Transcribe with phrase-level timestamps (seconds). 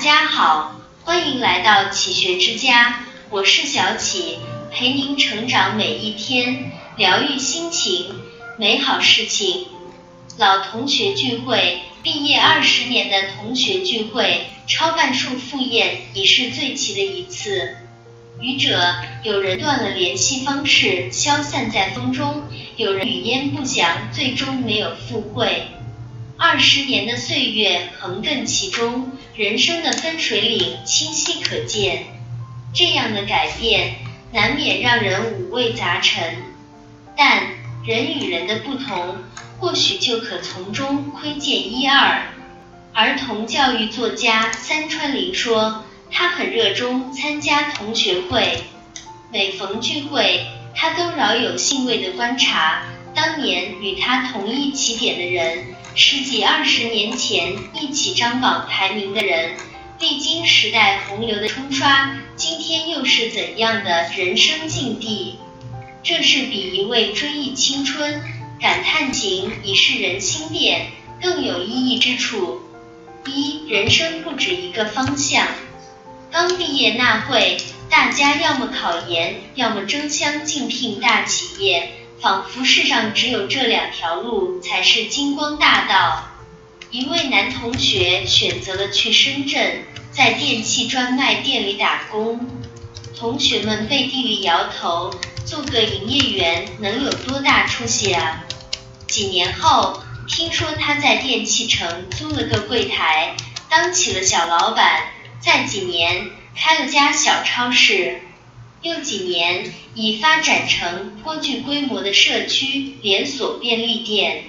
[0.00, 4.38] 大家好，欢迎来到启学之家，我是小启，
[4.70, 8.06] 陪您成长每一天，疗愈心情，
[8.56, 9.66] 美好事情。
[10.38, 17.76] 老同学聚会，毕业二十年的同学聚会，超半数赴宴已是最齐的一次。
[18.40, 22.44] 愚者，有人断了联系方式，消散在风中；
[22.78, 25.66] 有人语焉不详，最终没有赴会。
[26.42, 32.06] 二十年的岁月横亘其中，人生的分水岭清晰可见。
[32.72, 33.96] 这样的改变
[34.32, 36.38] 难免让人五味杂陈，
[37.14, 37.42] 但
[37.84, 39.16] 人与人的不同，
[39.58, 42.22] 或许就可从中窥见一二。
[42.94, 48.62] 儿童教育作家三川林说，他很热衷参加同学会，
[49.30, 52.84] 每逢聚会，他都饶有兴味地观察
[53.14, 55.69] 当年与他同一起点的人。
[55.94, 59.56] 十几二十年前一起张榜排名的人，
[59.98, 65.36] 历经时代洪流的冲刷，今天又是怎样的人生境地？
[66.02, 68.22] 这是比一味追忆青春、
[68.60, 70.86] 感叹情已是人心变
[71.20, 72.60] 更有意义之处。
[73.26, 75.46] 一，人生不止一个方向。
[76.30, 77.58] 刚毕业那会，
[77.90, 81.90] 大家要么考研，要么争相竞聘大企业。
[82.20, 86.26] 仿佛世上只有这两条路才是金光大道。
[86.90, 92.46] 一位男同学选择了去深圳，在电器专卖店里打工。
[93.16, 95.14] 同学们背地里摇头，
[95.46, 98.44] 做个营业员能有多大出息啊？
[99.06, 103.34] 几年后，听说他在电器城租了个柜台，
[103.68, 105.04] 当起了小老板。
[105.40, 108.20] 再几年，开了家小超市。
[108.82, 114.44] 又几年，已发展成颇具规模的社区连锁便利店。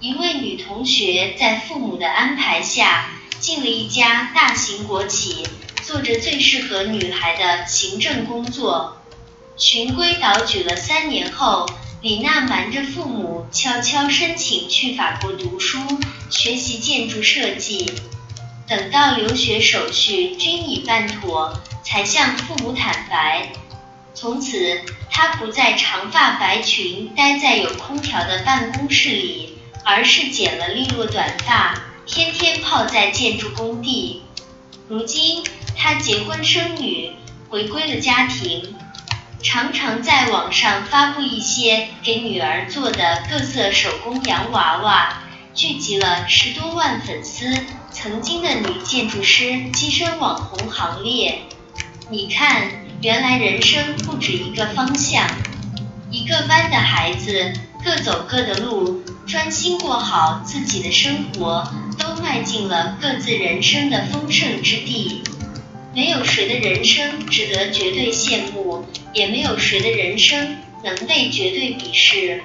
[0.00, 5.42] 一位女同学在父母的安排下，进了一家大型国企，
[5.82, 8.98] 做着最适合女孩的行政工作。
[9.56, 11.66] 循规蹈矩了三年后，
[12.02, 15.78] 李娜瞒着父母，悄悄申请去法国读书，
[16.30, 17.90] 学习建筑设计。
[18.66, 21.60] 等到留学手续均已办妥。
[21.88, 23.52] 才向父母坦白，
[24.12, 34.22] 从此他不再长发白裙待在有空调的办公室里，而是剪了利落短发，天天泡在建筑工地。
[34.88, 35.44] 如今
[35.76, 37.12] 他结婚生女，
[37.48, 38.74] 回归了家庭，
[39.44, 45.22] 常常在网上发布一些给女儿做的各色手工洋娃娃，
[45.56, 47.50] 聚集了十多万粉丝。
[47.90, 51.38] 曾经的女建筑师跻身网红行列。
[52.10, 52.68] 你看，
[53.00, 55.26] 原来人生不止一个方向，
[56.10, 61.66] 一个班的孩子各走各的路，专心过好自己的生活，
[61.98, 65.22] 都迈进了各自人生的丰盛之地。
[65.94, 68.84] 没有谁的人生值得绝对羡慕，
[69.14, 72.42] 也没有谁的人生能被绝对鄙视。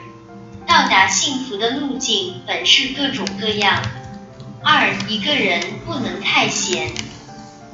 [0.71, 3.83] 到达幸福的路径本是各种各样。
[4.63, 6.93] 二，一个人不能太闲。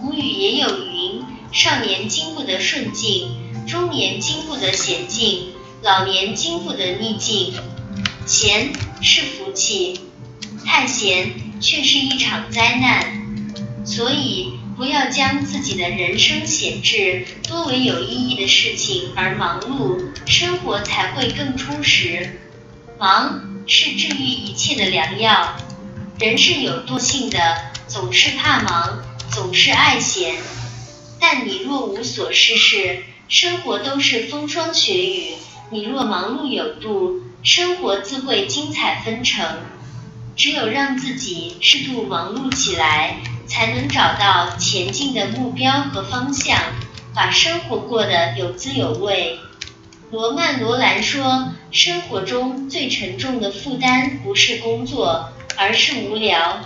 [0.01, 1.23] 古语也有云。
[1.51, 3.37] 少年经不得顺境，
[3.67, 5.49] 中年经不得险境，
[5.83, 7.53] 老年经不得逆境。
[8.25, 9.99] 闲是福气，
[10.65, 13.85] 太闲却是一场灾难。
[13.85, 22.39] 所以，不要将自己的人生闲置，多为有意义的事情而忙碌，生活才会更充实。
[22.99, 25.55] 忙是治愈一切的良药。
[26.19, 27.37] 人是有惰性的，
[27.87, 30.35] 总是怕忙，总是爱闲。
[31.19, 35.35] 但你若无所事事，生活都是风霜雪雨；
[35.69, 39.45] 你若忙碌有度，生活自会精彩纷呈。
[40.35, 46.59] 只有让自己适度忙碌起来，才能找到前进的目标和方向，
[47.13, 49.39] 把生活过得有滋有味。
[50.09, 56.65] 罗曼·罗兰说：“生活中最沉重的负担不是工作，而是无聊。”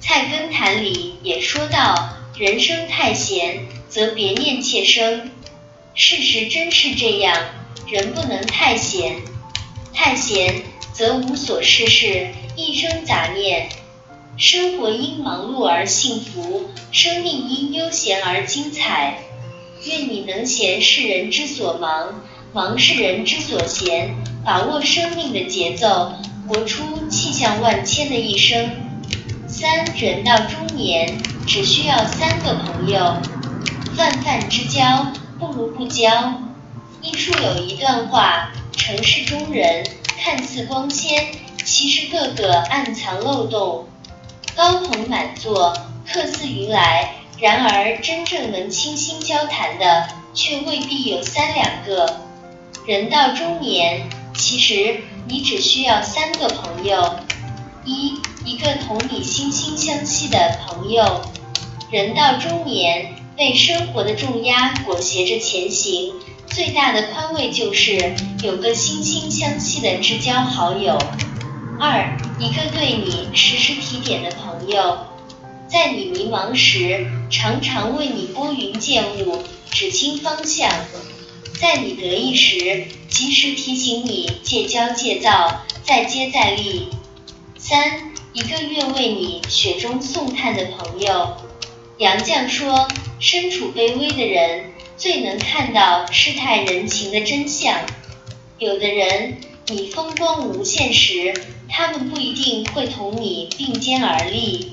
[0.00, 5.30] 菜根谭里也说到：“人生太闲。”则别念妾生。
[5.94, 7.36] 事实真是这样，
[7.88, 9.16] 人不能太闲，
[9.92, 10.62] 太闲
[10.92, 13.68] 则无所事事，一生杂念。
[14.38, 19.18] 生活因忙碌而幸福，生命因悠闲而精彩。
[19.84, 22.22] 愿你能闲是人之所忙，
[22.52, 26.12] 忙是人之所闲，把握生命的节奏，
[26.48, 28.70] 活出气象万千的一生。
[29.46, 31.16] 三人到中年，
[31.46, 33.16] 只需要三个朋友。
[33.96, 36.42] 泛泛之交不如不交。
[37.02, 39.86] 艺术有一段话：城市中人
[40.18, 41.28] 看似光鲜，
[41.64, 43.86] 其实个个暗藏漏洞。
[44.56, 45.72] 高朋满座，
[46.04, 52.22] 客似云来，然而，真正能倾心交谈的，却未必有三两个。
[52.86, 57.20] 人到中年，其实你只需要三个朋友：
[57.84, 61.20] 一，一个同你惺惺相惜的朋友。
[61.90, 66.14] 人到中年，被生活的重压裹挟着前行，
[66.46, 70.98] 最大的宽慰就是有个惺惺相惜的至交好友。
[71.78, 74.98] 二，一个对你时时提点的朋友。
[75.68, 80.68] 在你迷茫时，常常为你拨云见雾，指清方向；
[81.60, 86.88] 在你得意时，及时提醒你戒骄戒躁，再接再厉。
[87.58, 91.36] 三，一个愿为你雪中送炭的朋友。
[91.98, 97.78] 杨绛说，身处卑微的人，最能看到世态人情的真相。
[98.58, 99.36] 有的人，
[99.68, 101.34] 你风光无限时，
[101.68, 104.72] 他们不一定会同你并肩而立。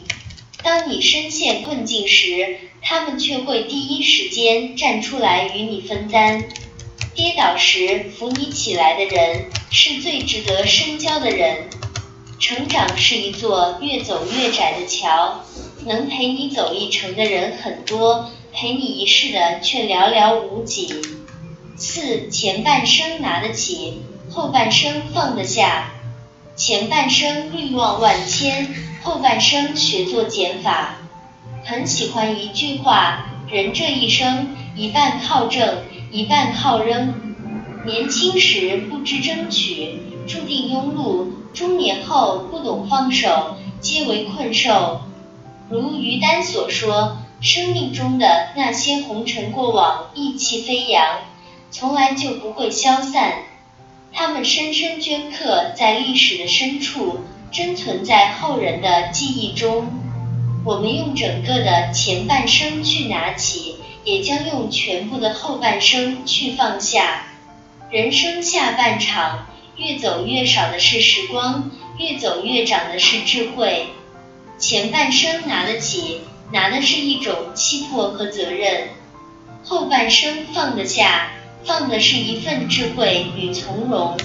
[0.63, 6.43] 当你深陷困境时，他们却会第一时间站出来与你分担；
[7.17, 11.63] 跌倒时扶你起来的人，是最值得深交的人。
[12.39, 15.43] 成长是一座越走越窄的桥，
[15.83, 20.93] 能陪你走一程的人很多，陪你一世的却寥寥无几。
[21.75, 25.89] 四前半生拿得起，后半生放得下。
[26.55, 28.75] 前半生欲望万千。
[29.01, 30.97] 后半生学做减法，
[31.63, 35.77] 很喜欢一句话：人这一生，一半靠挣，
[36.11, 37.13] 一半靠扔。
[37.85, 45.01] 年轻时不知争取，注定庸碌；中年后不懂放手，皆为困兽。
[45.69, 51.19] 如于丹所说，生命中的那些红尘过往，意气飞扬，
[51.71, 53.43] 从来就不会消散，
[54.11, 57.21] 它们深深镌刻在历史的深处。
[57.49, 59.87] 珍存在后人的记忆中，
[60.65, 63.76] 我们用整个的前半生去拿起，
[64.07, 67.23] 也将用全部的后半生去放下。
[67.91, 73.87] 人生下半场，越走越少的是时光，越走越长的是智慧。
[74.57, 76.21] 前半生拿得起，
[76.53, 78.87] 拿的是一种气魄和责任；
[79.65, 81.29] 后半生放得下，
[81.65, 84.17] 放的是一份智慧与从容。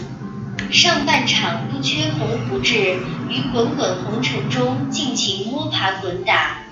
[0.70, 6.62] 上半场不缺鸿鹄志，于滚滚红尘中尽情摸爬滚打；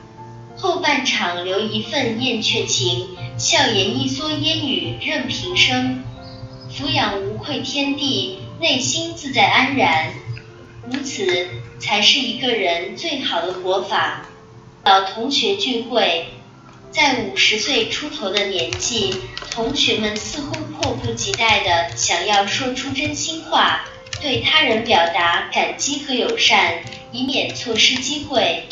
[0.60, 3.08] 后半场留一份燕雀情，
[3.38, 6.04] 笑颜一蓑烟雨任平生。
[6.68, 10.12] 俯仰无愧天地，内心自在安然，
[10.84, 11.48] 如此
[11.78, 14.26] 才是一个人最好的活法。
[14.84, 16.26] 老同学聚会，
[16.90, 19.14] 在五十岁出头的年纪，
[19.50, 23.86] 同学们似乎迫不及待地想要说出真心话。
[24.20, 28.68] 对他人表达感激和友善，以免错失机会。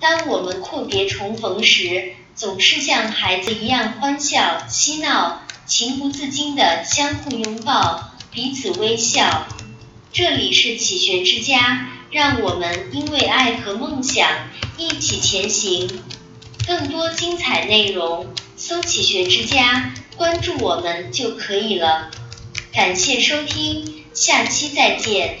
[0.00, 9.46] 当我们阔别重逢时，总是像孩子一样欢笑嬉闹，情不自禁的相互拥抱，彼此微笑。
[10.12, 14.28] 这里是启学之家，让我们因为爱和梦想
[14.76, 16.02] 一起前行。
[16.66, 22.10] 更多精彩内容，搜“启学之家”，关注我们就可以了。
[22.72, 24.04] 感谢收听。
[24.14, 25.38] 下期再见。